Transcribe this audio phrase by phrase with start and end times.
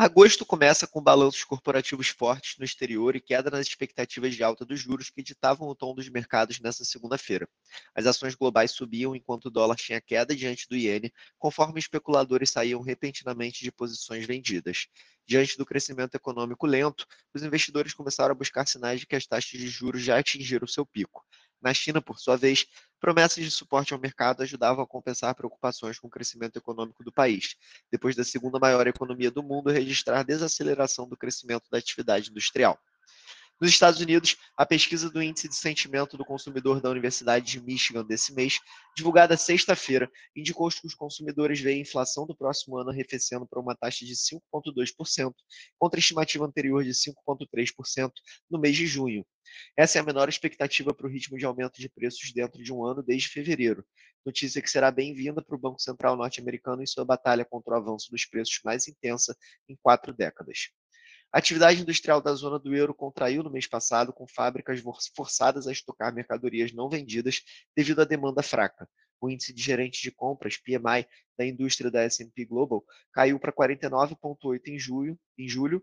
[0.00, 4.80] Agosto começa com balanços corporativos fortes no exterior e queda nas expectativas de alta dos
[4.80, 7.48] juros que ditavam o tom dos mercados nesta segunda-feira.
[7.94, 12.80] As ações globais subiam enquanto o dólar tinha queda diante do iene, conforme especuladores saíam
[12.80, 14.86] repentinamente de posições vendidas.
[15.26, 17.04] Diante do crescimento econômico lento,
[17.34, 20.86] os investidores começaram a buscar sinais de que as taxas de juros já atingiram seu
[20.86, 21.26] pico.
[21.60, 22.66] Na China, por sua vez,
[23.00, 27.56] promessas de suporte ao mercado ajudavam a compensar preocupações com o crescimento econômico do país,
[27.90, 32.78] depois da segunda maior economia do mundo registrar desaceleração do crescimento da atividade industrial.
[33.60, 38.04] Nos Estados Unidos, a pesquisa do Índice de Sentimento do Consumidor da Universidade de Michigan
[38.04, 38.60] desse mês,
[38.96, 43.74] divulgada sexta-feira, indicou que os consumidores veem a inflação do próximo ano arrefecendo para uma
[43.74, 45.34] taxa de 5,2%,
[45.76, 48.12] contra a estimativa anterior de 5,3%
[48.48, 49.26] no mês de junho.
[49.76, 52.84] Essa é a menor expectativa para o ritmo de aumento de preços dentro de um
[52.84, 53.84] ano desde fevereiro.
[54.24, 58.08] Notícia que será bem-vinda para o Banco Central norte-americano em sua batalha contra o avanço
[58.08, 59.36] dos preços mais intensa
[59.68, 60.68] em quatro décadas.
[61.30, 64.82] A atividade industrial da zona do euro contraiu no mês passado, com fábricas
[65.14, 67.42] forçadas a estocar mercadorias não vendidas
[67.76, 68.88] devido à demanda fraca.
[69.20, 71.06] O índice de gerente de compras, PMI,
[71.36, 75.82] da indústria da S&P Global caiu para 49,8 em julho, em julho,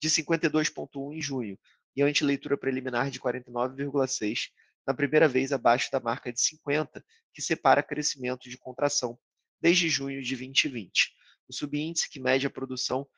[0.00, 1.58] de 52,1 em junho,
[1.96, 4.50] e ante-leitura preliminar de 49,6,
[4.86, 9.18] na primeira vez abaixo da marca de 50, que separa crescimento de contração,
[9.60, 11.10] desde junho de 2020.
[11.48, 13.08] O subíndice, que mede a produção,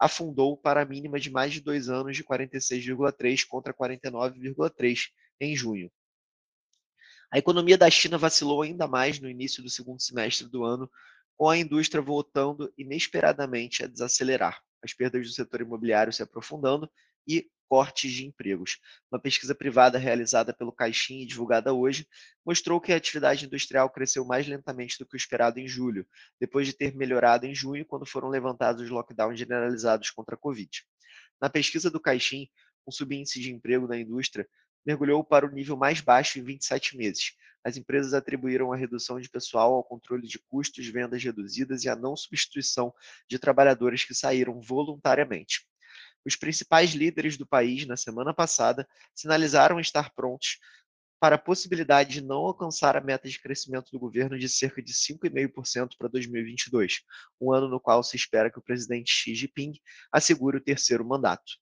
[0.00, 5.92] afundou para a mínima de mais de dois anos de 46,3 contra 49,3 em junho.
[7.30, 10.90] A economia da China vacilou ainda mais no início do segundo semestre do ano,
[11.36, 16.90] com a indústria voltando inesperadamente a desacelerar, as perdas do setor imobiliário se aprofundando
[17.28, 18.80] e cortes de empregos.
[19.12, 22.04] Uma pesquisa privada realizada pelo Caixin e divulgada hoje
[22.44, 26.04] mostrou que a atividade industrial cresceu mais lentamente do que o esperado em julho,
[26.40, 30.68] depois de ter melhorado em junho, quando foram levantados os lockdowns generalizados contra a Covid.
[31.40, 32.48] Na pesquisa do Caixin,
[32.84, 34.48] o subíndice de emprego na indústria
[34.84, 37.36] mergulhou para o nível mais baixo em 27 meses.
[37.62, 41.94] As empresas atribuíram a redução de pessoal ao controle de custos, vendas reduzidas e à
[41.94, 42.92] não substituição
[43.28, 45.69] de trabalhadores que saíram voluntariamente.
[46.24, 50.58] Os principais líderes do país, na semana passada, sinalizaram estar prontos
[51.20, 54.94] para a possibilidade de não alcançar a meta de crescimento do governo de cerca de
[54.94, 57.02] 5,5% para 2022,
[57.38, 59.72] um ano no qual se espera que o presidente Xi Jinping
[60.10, 61.52] assegure o terceiro mandato.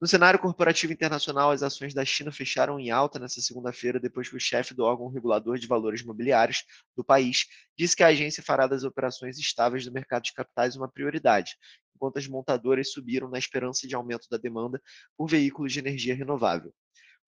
[0.00, 4.36] No cenário corporativo internacional, as ações da China fecharam em alta nesta segunda-feira, depois que
[4.36, 6.64] o chefe do órgão regulador de valores imobiliários
[6.96, 7.46] do país
[7.76, 11.56] disse que a agência fará das operações estáveis do mercado de capitais uma prioridade,
[11.94, 14.80] enquanto as montadoras subiram na esperança de aumento da demanda
[15.16, 16.74] por veículos de energia renovável.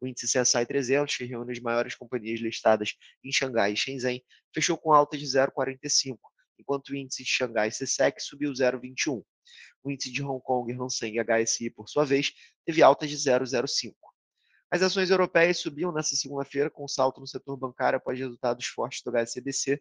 [0.00, 2.94] O índice CSI 300, que reúne as maiores companhias listadas
[3.24, 4.22] em Xangai e Shenzhen,
[4.54, 6.18] fechou com alta de 0,45,
[6.58, 9.24] enquanto o índice de Xangai CSEC subiu 0,21.
[9.82, 12.32] O índice de Hong Kong Hang Seng HSI, por sua vez,
[12.64, 13.94] teve alta de 0,05.
[14.70, 19.10] As ações europeias subiam nesta segunda-feira com salto no setor bancário após resultados fortes do
[19.10, 19.80] HSBC,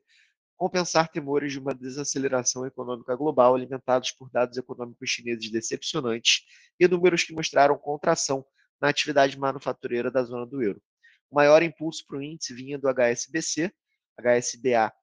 [0.57, 6.45] compensar temores de uma desaceleração econômica global alimentados por dados econômicos chineses decepcionantes
[6.79, 8.45] e números que mostraram contração
[8.79, 10.81] na atividade manufatureira da zona do euro.
[11.29, 13.71] O maior impulso para o índice vinha do HSBC,
[14.17, 14.93] HSBA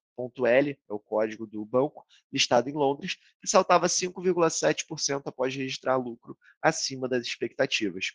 [0.46, 6.36] L, é o código do banco, listado em Londres, que saltava 5,7% após registrar lucro
[6.60, 8.12] acima das expectativas.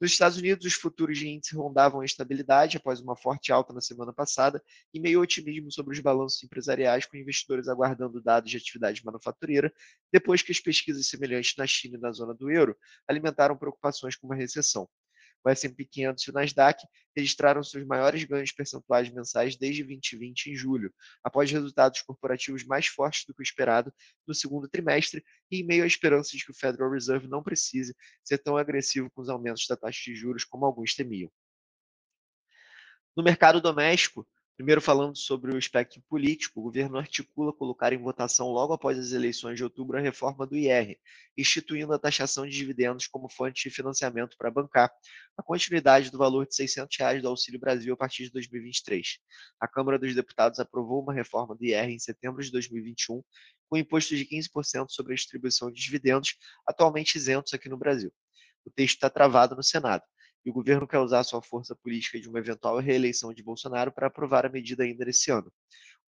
[0.00, 3.80] Nos Estados Unidos, os futuros de índice rondavam a estabilidade após uma forte alta na
[3.80, 4.62] semana passada
[4.94, 9.72] e meio otimismo sobre os balanços empresariais, com investidores aguardando dados de atividade manufatureira,
[10.12, 12.76] depois que as pesquisas semelhantes na China e na zona do euro
[13.08, 14.88] alimentaram preocupações com uma recessão
[15.48, 16.86] o S&P 500 e o Nasdaq
[17.16, 20.92] registraram seus maiores ganhos percentuais mensais desde 2020 em julho,
[21.24, 23.92] após resultados corporativos mais fortes do que o esperado
[24.26, 27.96] no segundo trimestre e em meio à esperança de que o Federal Reserve não precise
[28.22, 31.30] ser tão agressivo com os aumentos da taxa de juros como alguns temiam.
[33.16, 34.28] No mercado doméstico,
[34.58, 39.12] Primeiro, falando sobre o espectro político, o governo articula colocar em votação logo após as
[39.12, 40.98] eleições de outubro a reforma do IR,
[41.36, 44.90] instituindo a taxação de dividendos como fonte de financiamento para bancar
[45.36, 49.20] a continuidade do valor de 600 reais do Auxílio Brasil a partir de 2023.
[49.60, 53.22] A Câmara dos Deputados aprovou uma reforma do IR em setembro de 2021,
[53.70, 56.34] com imposto de 15% sobre a distribuição de dividendos,
[56.66, 58.12] atualmente isentos aqui no Brasil.
[58.64, 60.02] O texto está travado no Senado
[60.44, 64.06] e o governo quer usar sua força política de uma eventual reeleição de Bolsonaro para
[64.06, 65.52] aprovar a medida ainda nesse ano.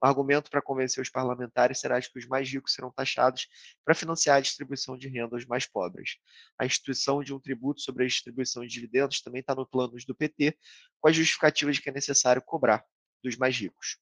[0.03, 3.47] O argumento para convencer os parlamentares será de que os mais ricos serão taxados
[3.85, 6.17] para financiar a distribuição de renda aos mais pobres.
[6.59, 10.15] A instituição de um tributo sobre a distribuição de dividendos também está no planos do
[10.15, 10.57] PT,
[10.99, 12.83] com a justificativa de que é necessário cobrar
[13.23, 13.99] dos mais ricos.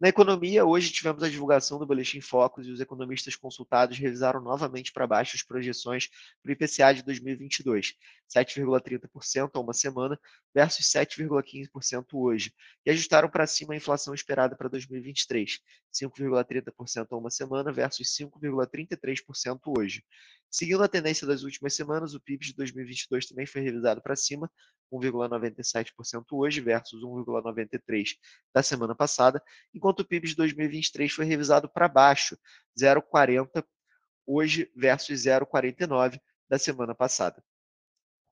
[0.00, 4.92] Na economia, hoje tivemos a divulgação do Boletim Focus e os economistas consultados revisaram novamente
[4.92, 6.08] para baixo as projeções
[6.42, 7.94] para o IPCA de 2022,
[8.28, 10.18] 7,30% a uma semana
[10.52, 12.52] versus 7,15% hoje,
[12.84, 15.60] e ajustaram para cima a inflação esperada para 2023,
[15.92, 20.04] 5,30% a uma semana versus 5,33% hoje.
[20.54, 24.48] Seguindo a tendência das últimas semanas, o PIB de 2022 também foi revisado para cima,
[24.92, 28.16] 1,97% hoje versus 1,93%
[28.54, 29.42] da semana passada,
[29.74, 32.38] enquanto o PIB de 2023 foi revisado para baixo,
[32.80, 33.64] 0,40%
[34.24, 37.42] hoje versus 0,49% da semana passada.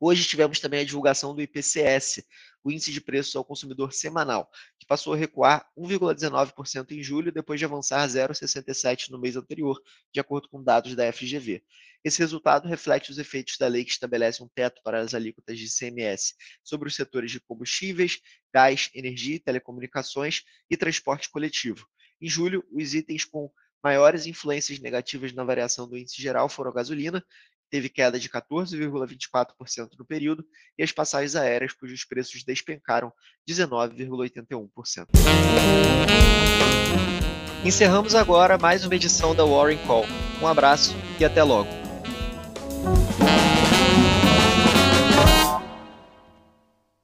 [0.05, 2.25] Hoje tivemos também a divulgação do IPCS,
[2.65, 7.61] o Índice de Preços ao Consumidor Semanal, que passou a recuar 1,19% em julho, depois
[7.61, 9.81] de avançar 0,67% no mês anterior,
[10.13, 11.63] de acordo com dados da FGV.
[12.03, 15.67] Esse resultado reflete os efeitos da lei que estabelece um teto para as alíquotas de
[15.67, 16.35] ICMS
[16.65, 18.19] sobre os setores de combustíveis,
[18.53, 21.87] gás, energia, telecomunicações e transporte coletivo.
[22.21, 23.53] Em julho, os itens com
[23.83, 27.25] maiores influências negativas na variação do índice geral foram a gasolina,
[27.73, 30.45] teve queda de 14,24% no período,
[30.79, 33.11] e as passagens aéreas, cujos preços despencaram
[33.49, 35.07] 19,81%.
[37.65, 40.05] Encerramos agora mais uma edição da Warren Call.
[40.43, 41.82] Um abraço e até logo.